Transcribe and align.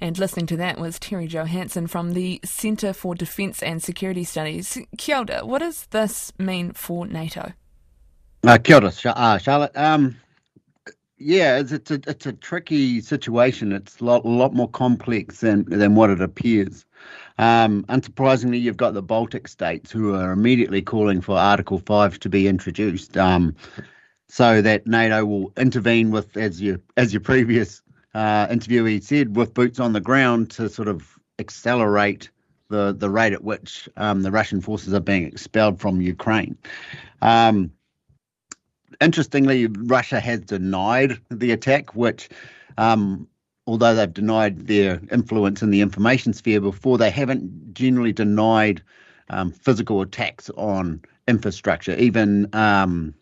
And 0.00 0.18
listening 0.18 0.46
to 0.46 0.56
that 0.58 0.78
was 0.78 0.98
Terry 0.98 1.26
Johansson 1.26 1.86
from 1.88 2.12
the 2.12 2.40
Centre 2.44 2.92
for 2.92 3.14
Defence 3.14 3.62
and 3.62 3.82
Security 3.82 4.24
Studies. 4.24 4.78
Kia 4.96 5.18
ora, 5.18 5.44
what 5.44 5.58
does 5.58 5.86
this 5.86 6.32
mean 6.38 6.72
for 6.72 7.06
NATO? 7.06 7.52
Uh, 8.46 8.58
kia 8.58 8.76
ora, 8.76 8.92
uh, 9.06 9.38
Charlotte. 9.38 9.76
Um, 9.76 10.16
yeah, 11.18 11.58
it's, 11.58 11.72
it's, 11.72 11.90
a 11.90 12.00
it's 12.06 12.26
a 12.26 12.32
tricky 12.32 13.00
situation. 13.00 13.72
It's 13.72 14.00
a 14.00 14.04
lot, 14.04 14.24
lot 14.24 14.54
more 14.54 14.68
complex 14.68 15.40
than 15.40 15.64
than 15.64 15.96
what 15.96 16.10
it 16.10 16.20
appears. 16.20 16.84
Um, 17.38 17.84
unsurprisingly, 17.88 18.60
you've 18.60 18.76
got 18.76 18.94
the 18.94 19.02
Baltic 19.02 19.48
states 19.48 19.90
who 19.90 20.14
are 20.14 20.30
immediately 20.30 20.82
calling 20.82 21.20
for 21.20 21.36
Article 21.36 21.78
Five 21.78 22.20
to 22.20 22.28
be 22.28 22.46
introduced, 22.46 23.16
um, 23.16 23.54
so 24.28 24.62
that 24.62 24.86
NATO 24.86 25.24
will 25.24 25.52
intervene 25.56 26.12
with, 26.12 26.36
as 26.36 26.62
your 26.62 26.78
as 26.96 27.12
your 27.12 27.20
previous 27.20 27.82
uh, 28.14 28.46
interviewee 28.48 29.02
said, 29.02 29.36
with 29.36 29.54
boots 29.54 29.80
on 29.80 29.92
the 29.92 30.00
ground 30.00 30.50
to 30.52 30.68
sort 30.68 30.88
of 30.88 31.18
accelerate 31.38 32.30
the 32.68 32.94
the 32.96 33.10
rate 33.10 33.32
at 33.32 33.44
which 33.44 33.88
um, 33.96 34.22
the 34.22 34.30
Russian 34.30 34.60
forces 34.60 34.92
are 34.94 35.00
being 35.00 35.24
expelled 35.24 35.80
from 35.80 36.00
Ukraine. 36.00 36.56
Um, 37.22 37.72
interestingly, 39.00 39.66
Russia 39.66 40.20
has 40.20 40.40
denied 40.40 41.18
the 41.30 41.52
attack, 41.52 41.94
which, 41.94 42.28
um, 42.76 43.26
although 43.66 43.94
they've 43.94 44.12
denied 44.12 44.66
their 44.66 45.00
influence 45.10 45.62
in 45.62 45.70
the 45.70 45.80
information 45.80 46.32
sphere 46.32 46.60
before, 46.60 46.98
they 46.98 47.10
haven't 47.10 47.74
generally 47.74 48.12
denied 48.12 48.82
um, 49.30 49.50
physical 49.52 50.00
attacks 50.02 50.50
on 50.56 51.00
infrastructure. 51.26 51.94
Even 51.96 52.48
um, 52.54 53.14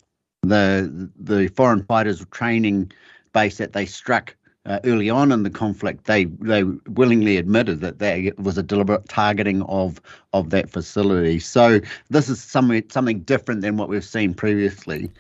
the 0.43 1.11
the 1.17 1.49
foreign 1.49 1.85
fighters 1.85 2.25
training 2.31 2.93
base 3.33 3.59
that 3.59 3.73
they 3.73 3.87
struck. 3.87 4.37
Uh, 4.67 4.81
early 4.83 5.09
on 5.09 5.31
in 5.31 5.45
the 5.45 5.51
conflict, 5.51 6.07
they 6.07 6.25
they 6.25 6.65
willingly 6.65 7.37
admitted 7.37 7.81
that 7.81 8.01
there 8.01 8.33
was 8.37 8.59
a 8.59 8.65
deliberate 8.65 9.09
targeting 9.09 9.63
of 9.63 10.01
of 10.33 10.51
that 10.51 10.69
facility. 10.69 11.39
So 11.39 11.81
this 12.11 12.29
is 12.29 12.43
something 12.43 12.83
something 12.91 13.21
different 13.21 13.61
than 13.61 13.77
what 13.77 13.89
we've 13.89 14.05
seen 14.05 14.35
previously. 14.35 15.13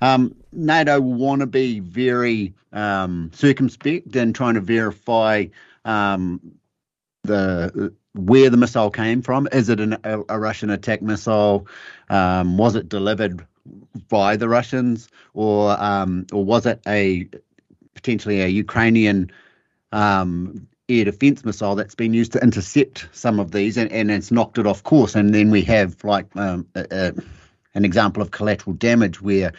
Um, 0.00 0.34
NATO 0.52 1.00
want 1.00 1.40
to 1.40 1.46
be 1.46 1.78
very 1.78 2.54
um, 2.72 3.30
circumspect 3.32 4.16
in 4.16 4.32
trying 4.32 4.54
to 4.54 4.60
verify 4.60 5.46
um, 5.84 6.40
the 7.22 7.94
where 8.14 8.50
the 8.50 8.56
missile 8.56 8.90
came 8.90 9.22
from. 9.22 9.48
Is 9.52 9.68
it 9.68 9.78
an, 9.78 9.98
a, 10.04 10.20
a, 10.28 10.38
Russian 10.38 10.70
attack 10.70 11.00
missile? 11.00 11.68
Um, 12.08 12.56
was 12.56 12.74
it 12.74 12.88
delivered 12.88 13.46
by 14.08 14.36
the 14.36 14.48
Russians, 14.48 15.08
or 15.34 15.80
um, 15.80 16.26
or 16.32 16.44
was 16.44 16.66
it 16.66 16.80
a 16.86 17.28
potentially 17.94 18.40
a 18.40 18.48
Ukrainian 18.48 19.30
um, 19.92 20.66
air 20.88 21.04
defense 21.04 21.44
missile 21.44 21.74
that's 21.74 21.94
been 21.94 22.14
used 22.14 22.32
to 22.32 22.42
intercept 22.42 23.08
some 23.12 23.38
of 23.38 23.52
these 23.52 23.76
and, 23.76 23.90
and 23.92 24.10
it's 24.10 24.30
knocked 24.30 24.58
it 24.58 24.66
off 24.66 24.82
course. 24.82 25.14
And 25.14 25.34
then 25.34 25.50
we 25.50 25.62
have 25.62 26.02
like 26.04 26.26
um, 26.36 26.66
a, 26.74 26.86
a, 26.90 27.12
an 27.74 27.84
example 27.84 28.22
of 28.22 28.32
collateral 28.32 28.74
damage 28.74 29.22
where 29.22 29.52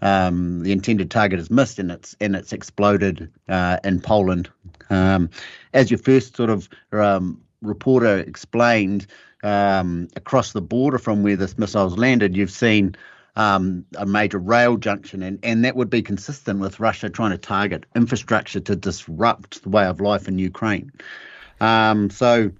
um, 0.00 0.62
the 0.62 0.72
intended 0.72 1.10
target 1.10 1.38
is 1.38 1.50
missed 1.50 1.78
and 1.78 1.90
it's 1.90 2.16
and 2.20 2.34
it's 2.34 2.52
exploded 2.52 3.30
uh, 3.48 3.78
in 3.84 4.00
Poland. 4.00 4.48
Um, 4.90 5.28
as 5.74 5.90
your 5.90 5.98
first 5.98 6.36
sort 6.36 6.50
of 6.50 6.68
um, 6.92 7.42
reporter 7.60 8.18
explained, 8.18 9.06
um, 9.42 10.08
across 10.16 10.52
the 10.52 10.62
border 10.62 10.98
from 10.98 11.22
where 11.22 11.36
this 11.36 11.58
missile's 11.58 11.98
landed, 11.98 12.36
you've 12.36 12.50
seen 12.50 12.96
um, 13.38 13.86
a 13.96 14.04
major 14.04 14.38
rail 14.38 14.76
junction, 14.76 15.22
and, 15.22 15.38
and 15.44 15.64
that 15.64 15.76
would 15.76 15.88
be 15.88 16.02
consistent 16.02 16.58
with 16.58 16.80
Russia 16.80 17.08
trying 17.08 17.30
to 17.30 17.38
target 17.38 17.86
infrastructure 17.94 18.58
to 18.58 18.74
disrupt 18.74 19.62
the 19.62 19.68
way 19.68 19.86
of 19.86 20.00
life 20.00 20.26
in 20.26 20.38
Ukraine. 20.40 20.90
Um, 21.60 22.10
so, 22.10 22.50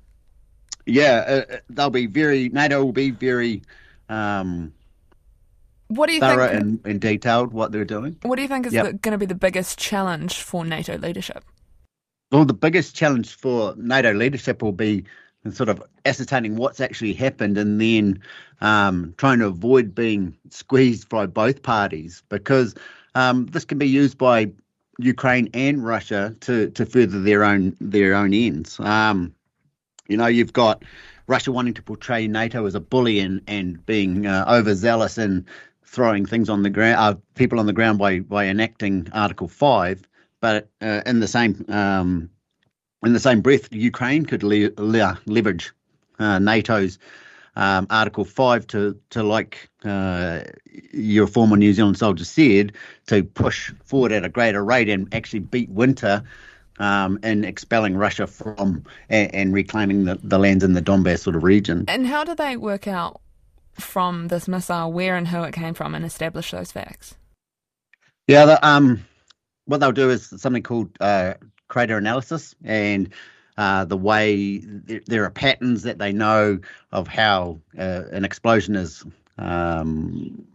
yeah, 0.86 1.24
uh, 1.26 1.52
uh 1.52 1.56
they'll 1.68 1.90
be 1.90 2.06
very 2.06 2.48
NATO 2.50 2.84
will 2.84 2.92
be 2.92 3.10
very 3.10 3.62
um, 4.08 4.72
what 5.88 6.06
do 6.06 6.14
you 6.14 6.20
thorough 6.20 6.48
think? 6.48 6.60
And, 6.60 6.80
and 6.84 7.00
detailed 7.00 7.52
what 7.52 7.72
they're 7.72 7.84
doing. 7.84 8.16
What 8.22 8.36
do 8.36 8.42
you 8.42 8.48
think 8.48 8.66
is 8.66 8.72
yep. 8.72 9.02
going 9.02 9.12
to 9.12 9.18
be 9.18 9.26
the 9.26 9.34
biggest 9.34 9.78
challenge 9.78 10.40
for 10.40 10.64
NATO 10.64 10.96
leadership? 10.96 11.44
Well, 12.30 12.44
the 12.44 12.54
biggest 12.54 12.94
challenge 12.94 13.34
for 13.34 13.74
NATO 13.76 14.12
leadership 14.12 14.62
will 14.62 14.72
be 14.72 15.04
sort 15.50 15.68
of 15.68 15.82
ascertaining 16.04 16.56
what's 16.56 16.80
actually 16.80 17.14
happened 17.14 17.56
and 17.56 17.80
then 17.80 18.20
um, 18.60 19.14
trying 19.16 19.38
to 19.38 19.46
avoid 19.46 19.94
being 19.94 20.36
squeezed 20.50 21.08
by 21.08 21.26
both 21.26 21.62
parties 21.62 22.22
because 22.28 22.74
um, 23.14 23.46
this 23.46 23.64
can 23.64 23.78
be 23.78 23.88
used 23.88 24.18
by 24.18 24.50
Ukraine 24.98 25.48
and 25.54 25.84
Russia 25.84 26.34
to 26.40 26.70
to 26.70 26.84
further 26.84 27.20
their 27.20 27.44
own 27.44 27.76
their 27.80 28.14
own 28.14 28.34
ends. 28.34 28.78
Um, 28.80 29.32
you 30.08 30.16
know, 30.16 30.26
you've 30.26 30.52
got 30.52 30.84
Russia 31.28 31.52
wanting 31.52 31.74
to 31.74 31.82
portray 31.82 32.26
NATO 32.26 32.66
as 32.66 32.74
a 32.74 32.80
bully 32.80 33.20
and 33.20 33.40
and 33.46 33.84
being 33.86 34.26
uh, 34.26 34.44
overzealous 34.48 35.16
and 35.16 35.44
throwing 35.84 36.26
things 36.26 36.48
on 36.48 36.62
the 36.62 36.70
ground, 36.70 36.96
uh, 36.98 37.14
people 37.34 37.60
on 37.60 37.66
the 37.66 37.72
ground 37.72 37.98
by 37.98 38.20
by 38.20 38.46
enacting 38.46 39.08
Article 39.12 39.48
Five, 39.48 40.02
but 40.40 40.68
uh, 40.82 41.02
in 41.06 41.20
the 41.20 41.28
same 41.28 41.64
um, 41.68 42.28
in 43.04 43.12
the 43.12 43.20
same 43.20 43.40
breath, 43.40 43.72
Ukraine 43.72 44.26
could 44.26 44.42
le- 44.42 44.70
le- 44.76 45.18
leverage 45.26 45.72
uh, 46.18 46.38
NATO's 46.38 46.98
um, 47.56 47.86
Article 47.90 48.24
Five 48.24 48.66
to 48.68 48.98
to 49.10 49.22
like 49.22 49.68
uh, 49.84 50.40
your 50.92 51.26
former 51.26 51.56
New 51.56 51.72
Zealand 51.72 51.98
soldier 51.98 52.24
said 52.24 52.72
to 53.06 53.22
push 53.22 53.72
forward 53.84 54.12
at 54.12 54.24
a 54.24 54.28
greater 54.28 54.64
rate 54.64 54.88
and 54.88 55.12
actually 55.14 55.40
beat 55.40 55.70
winter. 55.70 56.22
Um, 56.80 57.18
in 57.24 57.42
expelling 57.42 57.96
Russia 57.96 58.28
from 58.28 58.84
and, 59.08 59.34
and 59.34 59.52
reclaiming 59.52 60.04
the, 60.04 60.16
the 60.22 60.38
lands 60.38 60.62
in 60.62 60.74
the 60.74 60.80
Donbass 60.80 61.18
sort 61.18 61.34
of 61.34 61.42
region. 61.42 61.84
And 61.88 62.06
how 62.06 62.22
do 62.22 62.36
they 62.36 62.56
work 62.56 62.86
out 62.86 63.20
from 63.74 64.28
this 64.28 64.46
missile, 64.46 64.92
where 64.92 65.16
and 65.16 65.26
who 65.26 65.42
it 65.42 65.52
came 65.52 65.74
from, 65.74 65.96
and 65.96 66.04
establish 66.04 66.52
those 66.52 66.70
facts? 66.70 67.16
Yeah, 68.28 68.44
the, 68.44 68.64
um, 68.64 69.04
what 69.64 69.80
they'll 69.80 69.90
do 69.90 70.08
is 70.08 70.32
something 70.36 70.62
called 70.62 70.90
uh, 71.00 71.34
crater 71.68 71.96
analysis, 71.96 72.54
and 72.64 73.10
uh, 73.56 73.84
the 73.84 73.96
way 73.96 74.58
there, 74.58 75.00
there, 75.06 75.24
are 75.24 75.30
patterns 75.30 75.82
that 75.82 75.98
they 75.98 76.12
know 76.12 76.58
of 76.92 77.08
how 77.08 77.60
uh, 77.78 78.02
an 78.12 78.24
explosion 78.24 78.76
is 78.76 79.04
um, 79.38 80.46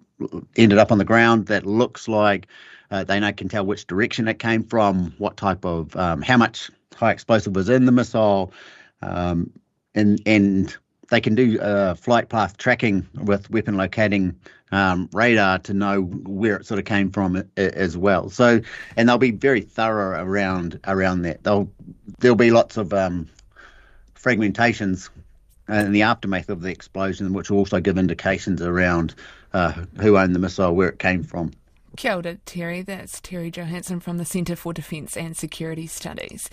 ended 0.56 0.78
up 0.78 0.91
on 0.91 0.97
the 0.97 1.06
ground 1.06 1.47
that 1.47 1.66
looks 1.66 2.07
like 2.07 2.47
uh, 2.91 3.03
they 3.03 3.19
know 3.19 3.31
can 3.31 3.50
tell 3.50 3.66
which 3.66 3.88
direction 3.88 4.28
it 4.28 4.40
came 4.40 4.63
from, 4.63 5.13
what 5.18 5.35
type 5.35 5.66
of 5.66 5.96
um, 5.96 6.22
how 6.22 6.38
much 6.38 6.69
high 6.96 7.12
explosive 7.12 7.56
was 7.56 7.68
in 7.68 7.85
the 7.85 7.91
missile, 7.91 8.53
um, 9.02 9.52
and 9.96 10.22
and 10.25 10.78
they 11.09 11.22
can 11.22 11.36
do 11.36 11.59
uh, 11.59 11.96
flight 11.96 12.30
path 12.30 12.58
tracking 12.58 13.08
with 13.16 13.50
weapon 13.50 13.75
locating 13.75 14.36
um, 14.72 15.09
radar 15.14 15.59
to 15.59 15.74
know 15.74 16.02
where 16.02 16.58
it 16.58 16.66
sort 16.66 16.80
of 16.80 16.86
came 16.86 17.12
from 17.12 17.44
as 17.58 17.96
well. 17.96 18.30
So, 18.30 18.62
and 18.97 19.08
they'll 19.08 19.18
be 19.19 19.31
very 19.31 19.62
thorough 19.62 20.24
around 20.24 20.80
around 20.86 21.22
that. 21.24 21.44
They'll 21.44 21.69
there'll 22.19 22.36
be 22.36 22.52
lots 22.52 22.78
of 22.78 22.94
um, 22.94 23.30
fragmentations 24.16 25.09
in 25.69 25.91
the 25.91 26.02
aftermath 26.02 26.50
of 26.50 26.62
the 26.62 26.72
explosion, 26.72 27.34
which 27.34 27.52
will 27.52 27.59
also 27.59 27.80
give 27.80 27.97
indications 27.97 28.62
around 28.62 29.14
uh, 29.53 29.72
who 30.02 30.18
owned 30.18 30.34
the 30.34 30.40
missile, 30.40 30.75
where 30.75 30.90
it 30.90 31.00
came 31.00 31.24
from. 31.24 31.52
Kia 31.96 32.16
ora, 32.16 32.38
Terry. 32.46 32.81
That's 32.81 33.22
Terry 33.22 33.52
Johansson 33.52 34.00
from 34.00 34.18
the 34.18 34.25
Centre 34.25 34.56
for 34.56 34.74
Defence 34.74 35.16
and 35.16 35.38
Security 35.38 35.85
Studies. 35.85 36.41